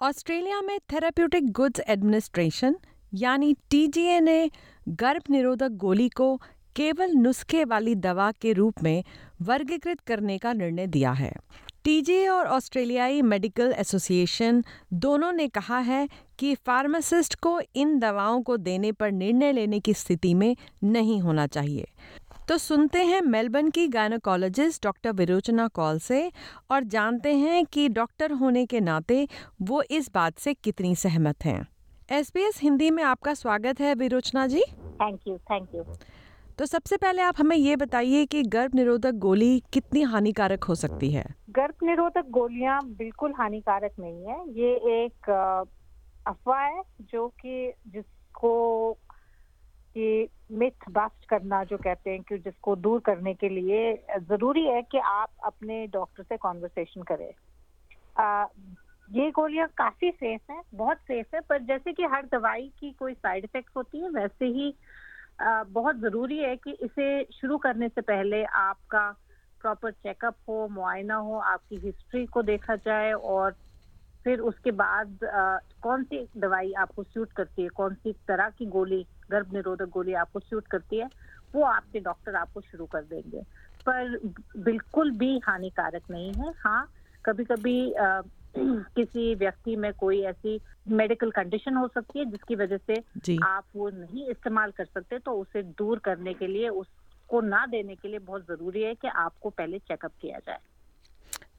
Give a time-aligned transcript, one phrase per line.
[0.00, 2.76] Australia में therapeutic goods administration,
[3.14, 4.50] यानी TGA ने
[4.88, 6.36] गर्भ निरोधक गोली को
[6.76, 9.04] केवल नुस्खे वाली दवा के रूप में
[9.42, 11.32] वर्गीकृत करने का निर्णय दिया है।
[11.84, 18.56] टीजीए और ऑस्ट्रेलियाई मेडिकल एसोसिएशन दोनों ने कहा है कि फार्मासिस्ट को इन दवाओं को
[18.56, 21.88] देने पर निर्णय लेने की स्थिति में नहीं होना चाहिए।
[22.48, 26.20] तो सुनते हैं मेलबर्न की गायनोकोलॉजिस्ट डॉक्टर विरोचना कॉल से
[26.70, 29.26] और जानते हैं कि डॉक्टर होने के नाते
[29.62, 31.66] वो इस बात से कितनी सहमत हैं।
[32.12, 34.62] एसबीएस हिंदी में आपका स्वागत है Virochana ji.
[35.00, 35.82] Thank you thank you
[36.58, 41.10] तो सबसे पहले आप हमें ये बताइए कि गर्भ निरोधक गोली कितनी हानिकारक हो सकती
[41.12, 41.24] है?
[41.50, 45.30] गर्भ निरोधक गोलियाँ बिल्कुल हानिकारक नहीं है। ये एक
[46.26, 48.96] अफवाह है जो कि जिसको
[49.98, 54.82] कि मिथ बास्ट करना जो कहते हैं कि जिसको दूर करने के लिए ज़रूरी है
[54.82, 57.32] कि आप अपने डॉक्टर से कॉन्वर्सेशन करें।
[59.08, 63.14] ये गोलियाँ काफ़ी सेफ़ है बहुत सेफ़ है पर जैसे कि हर दवाई की कोई
[63.14, 64.74] साइड इफ़ेक्ट होती है वैसे ही
[65.42, 69.10] आ, बहुत ज़रूरी है कि इसे शुरू करने से पहले आपका
[69.60, 73.54] प्रॉपर चेकअप हो मुआयना हो आपकी हिस्ट्री को देखा जाए और
[74.24, 78.66] फिर उसके बाद आ, कौन सी दवाई आपको सूट करती है कौन सी तरह की
[78.66, 81.08] गोली गर्भ निरोधक गोली आपको सूट करती है
[81.54, 83.42] वो आपके डॉक्टर आपको शुरू कर देंगे।
[83.86, 84.18] पर
[84.56, 86.88] बिल्कुल भी हानिकारक नहीं है। हाँ
[87.24, 88.20] कभी कभी आ,
[88.58, 93.02] किसी व्यक्ति में कोई ऐसी मेडिकल कंडीशन हो सकती है जिसकी वजह से
[93.44, 97.94] आप वो नहीं इस्तेमाल कर सकते तो उसे दूर करने के लिए उसको ना देने
[97.94, 100.58] के लिए बहुत ज़रूरी है कि आपको पहले चेकअप किया जाए।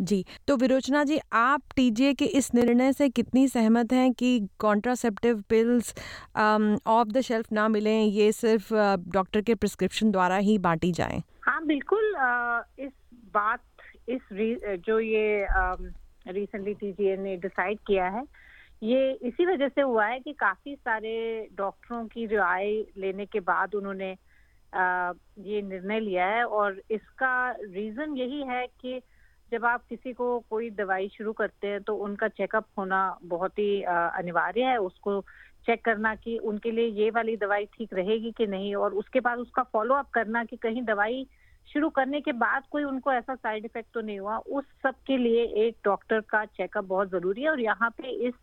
[0.00, 5.42] जी तो विरोचना जी आप टीजीए के इस निर्णय से कितनी सहमत हैं कि contraceptive
[5.48, 5.94] pills
[6.36, 8.74] off the shelf ना मिलें ये सिर्फ़
[9.12, 11.22] डॉक्टर के प्रिस्क्रिप्शन द्वारा ही बांटी जाएँ?
[11.42, 12.92] हाँ बिल्कुल आ, इस
[13.34, 13.60] बात
[14.08, 14.20] इस
[14.86, 15.46] जो ये
[16.28, 18.22] रिसेंटली टीजीए ने डिसाइड किया है
[18.82, 23.74] ये इसी वजह से हुआ है कि काफ़ी सारे डॉक्टरों की राय लेने के बाद
[23.74, 24.12] उन्होंने
[24.72, 29.00] आ, ये निर्णय लिया है और इसका रीजन यही है कि
[29.52, 33.82] जब आप किसी को कोई दवाई शुरू करते हैं तो उनका चेकअप होना बहुत ही
[33.82, 35.20] अनिवार्य है। उसको
[35.66, 39.38] चेक करना कि उनके लिए ये वाली दवाई ठीक रहेगी कि नहीं और उसके बाद
[39.38, 41.26] उसका फॉलो अप करना कि कहीं दवाई
[41.68, 45.16] शुरू करने के बाद कोई उनको ऐसा साइड इफ़ेक्ट तो नहीं हुआ। उस सब के
[45.16, 48.34] लिए एक डॉक्टर का चेकअप बहुत ज़रूरी है और यहाँ पे इस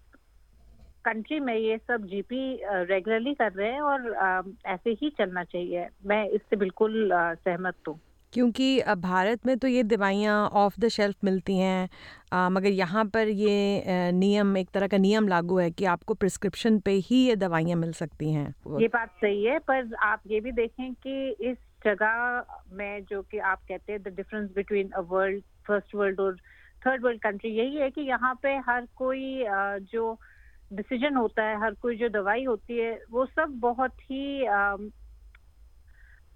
[1.06, 6.28] कंट्री में ये सब जीपी रेगुलरली कर रहे हैं और ऐसे ही चलना चाहिए। मैं
[6.30, 8.00] इससे बिल्कुल सहमत हूँ।
[8.34, 14.12] क्योंकि भारत में तो ये दवाइयाँ ऑफ़ द शेल्फ मिलती हैं मगर यहाँ पर ये
[14.12, 17.92] नियम, एक तरह का नियम लागू है कि आपको प्रिस्क्रिप्शन पे ही ये दवाइयाँ मिल
[17.94, 18.48] सकती हैं।
[18.82, 23.38] ये बात सही है, पर आप ये भी देखें कि इस जगह में जो कि
[23.38, 26.36] आप कहते हैं the difference between a world first world और
[26.82, 29.44] थर्ड वर्ल्ड कंट्री यही है कि यहाँ पे हर कोई
[29.94, 30.18] जो
[30.74, 34.46] डिसीज़न होता है, हर कोई जो दवाई होती है, वो सब बहुत ही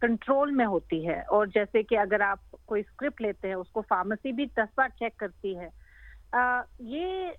[0.01, 4.31] कंट्रोल में होती है। और जैसे कि अगर आप कोई स्क्रिप्ट लेते हैं उसको फार्मेसी
[4.31, 5.71] भी दस बार चेक करती है।
[6.33, 7.35] आ, ये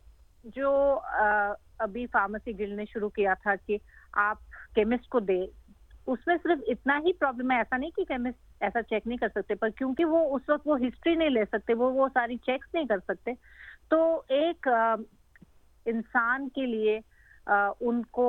[0.47, 3.81] जो आ, अभी फार्मेसी गिल ने शुरू किया था कि
[4.15, 4.39] आप
[4.75, 5.53] केमिस्ट को दे
[6.07, 9.55] उसमें सिर्फ़ इतना ही प्रॉब्लम है। ऐसा नहीं कि केमिस्ट ऐसा चेक नहीं कर सकते
[9.55, 12.87] पर क्योंकि वो उस वक्त वो हिस्ट्री नहीं ले सकते वो वो सारी चेक्स नहीं
[12.87, 13.35] कर सकते
[13.91, 14.61] तो एक
[15.87, 17.03] इंसान के लिए
[17.49, 18.29] आ, उनको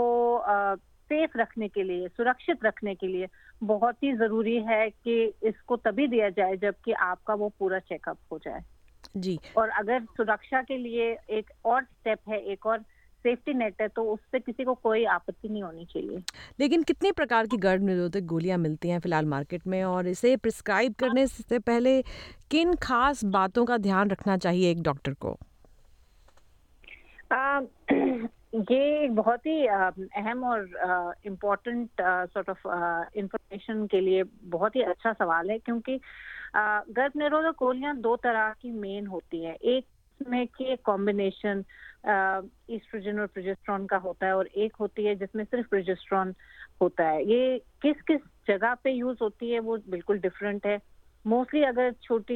[1.09, 3.27] सेफ़ रखने के लिए सुरक्षित रखने के लिए
[3.61, 8.37] बहुत ही ज़रूरी है कि इसको तभी दिया जाए जबकि आपका वो पूरा चेकअप हो
[8.37, 8.63] जाए।
[9.17, 12.79] जी। और अगर सुरक्षा के लिए एक और स्टेप है एक और
[13.25, 16.23] सेफ्टी नेट है तो उससे किसी को कोई आपत्ति नहीं होनी चाहिए।
[16.59, 19.83] लेकिन कितने प्रकार की गर्भ निरोधक गोलियाँ मिलती हैं फ़िलहाल मार्केट में?
[19.83, 22.01] और इसे प्रिस्क्राइब करने से पहले
[22.51, 25.37] किन खास बातों का ध्यान रखना चाहिए एक डॉक्टर को?
[28.53, 32.67] ये एक बहुत ही अहम और इम्पोर्टेंट सॉर्ट ऑफ़
[33.19, 35.99] इंफॉर्मेशन के लिए बहुत ही अच्छा सवाल है क्योंकि
[36.55, 39.87] गर्भ निरोधक गोलियाँ दो तरह की मेन होती है। एक
[40.19, 41.63] में कि कॉम्बिनेशन
[42.71, 46.33] ईस्ट्रोजन और प्रोजेस्ट्रॉन का होता है और एक होती है जिसमें सिर्फ़ प्रोजेस्ट्रॉन
[46.81, 50.79] होता है। ये किस किस जगह पे यूज़ होती है वो बिल्कुल डिफरेंट है।
[51.25, 52.35] मोस्टली अगर छोटी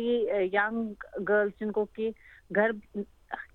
[0.56, 0.95] यंग
[1.25, 2.13] गर्ल्स जिनको की
[2.51, 2.81] गर्भ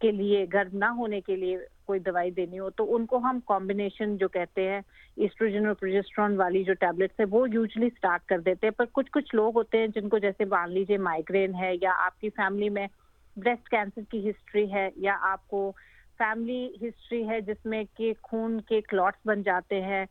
[0.03, 1.57] के लिए, गर्भ ना होने के लिए
[1.89, 4.83] कोई दवाई देनी हो तो उनको हम कॉम्बिनेशन जो कहते हैं
[5.19, 9.09] ईस्ट्रोजन और प्रोजेस्ट्रॉन वाली जो टैबलेट्स है, वो यूजली स्टार्ट कर देते हैं। पर कुछ
[9.09, 12.89] कुछ लोग होते हैं जिनको जैसे मान लीजिए माइग्रेन है, या आपकी फैमिली में
[13.37, 15.71] ब्रेस्ट कैंसर की हिस्ट्री है, या आपको
[16.19, 20.07] फैमिली हिस्ट्री है जिसमें कि खून के क्लॉट्स बन जाते हैं।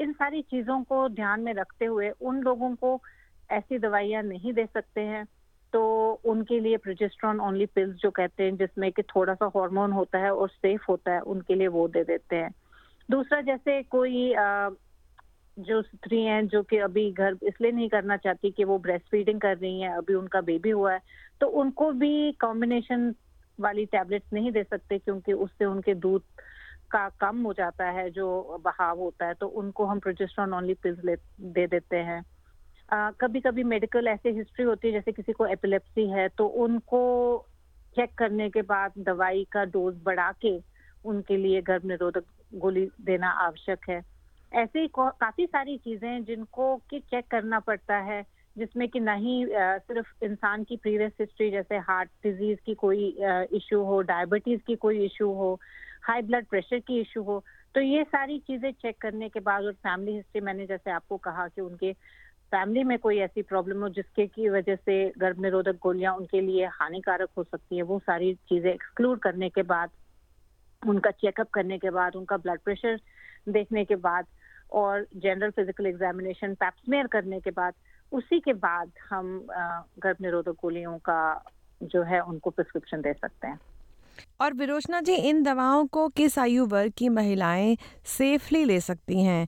[0.00, 3.00] इन सारी चीज़ों को ध्यान में रखते हुए उन लोगों को
[3.50, 5.24] ऐसी दवाइयाँ नहीं दे सकते हैं।
[5.76, 10.18] तो उनके लिए प्रोजेस्ट्रॉन ओनली पिल्स जो कहते हैं, जिसमें कि थोड़ा सा हार्मोन होता
[10.18, 12.50] है और सेफ़ होता है, उनके लिए वो दे देते हैं।
[13.08, 14.32] दूसरा, जैसे कोई
[15.56, 19.40] जो स्त्री हैं, जो कि अभी घर, इसलिए नहीं करना चाहती कि वो ब्रेस्ट फीडिंग
[19.40, 21.00] कर रही हैं, अभी उनका बेबी हुआ है
[21.40, 23.14] तो उनको भी कॉम्बिनेशन
[23.58, 26.22] वाली टैबलेट्स नहीं दे सकते, क्योंकि उससे उनके दूध
[26.90, 31.18] का कम हो जाता है, जो बहाव होता है तो उनको हम प्रोजेस्ट्रॉन ओनली पिल्स
[31.40, 32.22] दे देते हैं।
[32.88, 37.46] कभी कभी मेडिकल ऐसे हिस्ट्री होती है, जैसे किसी को एपिलेप्सी है तो उनको
[37.96, 40.56] चेक करने के बाद दवाई का डोज बढ़ा के
[41.04, 42.24] उनके लिए गर्भ निरोधक
[42.54, 44.00] गोली देना आवश्यक है।
[44.52, 48.22] ऐसे ही काफ़ी सारी चीज़ें हैं जिनको कि चेक करना पड़ता है,
[48.56, 53.08] जिसमें कि नहीं सिर्फ़ इंसान की प्रीवियस हिस्ट्री जैसे हार्ट डिज़ीज़ की कोई
[53.56, 55.58] इशू हो डायबिटीज़ की कोई इशू हो
[56.02, 57.42] हाई ब्लड प्रेशर की इशू हो
[57.74, 61.46] तो ये सारी चीज़ें चेक करने के बाद और फैमिली हिस्ट्री मैंने जैसे आपको कहा
[61.48, 61.92] कि उनके
[62.56, 66.66] फैमिली में कोई ऐसी प्रॉब्लम हो जिसके की वजह से गर्भ निरोधक गोलियाँ उनके लिए
[66.66, 69.90] हानिकारक हो सकती है, वो सारी चीज़ें एक्सक्लूड करने के बाद,
[70.82, 73.00] उनका चेकअप करने के बाद, उनका ब्लड प्रेशर
[73.48, 74.26] देखने के बाद
[74.72, 77.74] और जनरल फ़िज़िकल एग्जामिनेशन पैप्समेयर करने के बाद,
[78.12, 79.46] उसी के बाद हम
[79.98, 81.44] गर्भ निरोधक गोलियों का
[81.82, 83.58] जो है उनको प्रिस्क्रिप्शन दे सकते हैं।
[84.40, 89.46] और विरोचना जी, इन दवाओं को किस आयु वर्ग की महिलाएँ सेफली ले सकती हैं?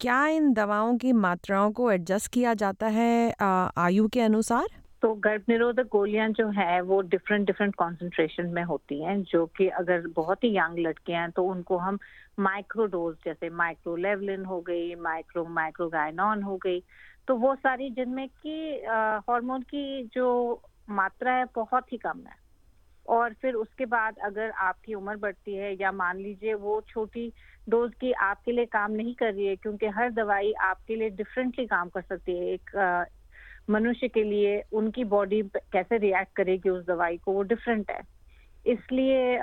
[0.00, 4.66] क्या इन दवाओं की मात्राओं को एडजस्ट किया जाता है आयु के अनुसार?
[5.02, 9.68] तो गर्भ निरोधक गोलियाँ जो है, वो डिफरेंट डिफरेंट कॉन्सेंट्रेशन में होती हैं, जो कि
[9.68, 11.98] अगर बहुत ही यंग लड़के हैं तो उनको हम
[12.38, 16.82] माइक्रो डोज जैसे माइक्रो लेवलिन हो गई माइक्रो माइक्रोगाइनॉन हो गई
[17.28, 18.56] तो वो सारी जिनमें कि
[19.28, 20.28] हार्मोन की जो
[20.90, 22.38] मात्रा है, बहुत ही कम है।
[23.08, 27.32] और फिर उसके बाद अगर आपकी उम्र बढ़ती है या मान लीजिए वो छोटी
[27.68, 31.66] डोज की आपके लिए काम नहीं कर रही है, क्योंकि हर दवाई आपके लिए डिफरेंटली
[31.66, 33.06] काम कर सकती है। एक
[33.70, 35.42] मनुष्य के लिए उनकी बॉडी
[35.72, 38.00] कैसे रिएक्ट करेगी उस दवाई को, वो डिफरेंट है।
[38.66, 39.38] इसलिए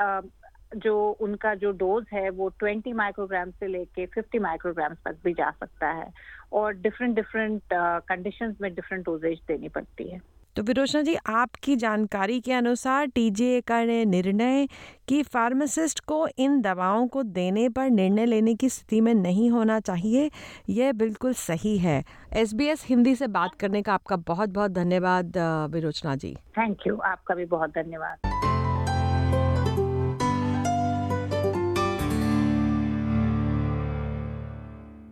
[0.75, 5.49] जो उनका जो डोज है वो 20 माइक्रोग्राम से लेके 50 माइक्रोग्राम तक भी जा
[5.51, 6.11] सकता है
[6.51, 10.19] और डिफरेंट डिफरेंट कंडीशंस में डिफरेंट डोजेज देनी पड़ती है।
[10.57, 14.67] तो विरोचना जी, आपकी जानकारी के अनुसार टीजीए का निर्णय
[15.07, 19.79] कि फार्मासिस्ट को इन दवाओं को देने पर निर्णय लेने की स्थिति में नहीं होना
[19.79, 20.29] चाहिए,
[20.69, 24.71] यह बिल्कुल सही है। एस बी एस हिंदी से बात करने का आपका बहुत बहुत
[24.71, 25.37] धन्यवाद
[25.71, 28.17] विरोचना जी। थैंक यू आपका भी बहुत धन्यवाद।